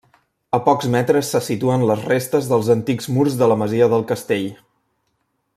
A 0.57 0.59
pocs 0.67 0.87
metres 0.95 1.29
se 1.35 1.41
situen 1.49 1.85
les 1.91 2.01
restes 2.13 2.49
dels 2.53 2.73
antics 2.77 3.13
murs 3.19 3.39
de 3.43 3.53
la 3.53 3.61
masia 3.65 3.93
del 3.95 4.11
castell. 4.15 4.53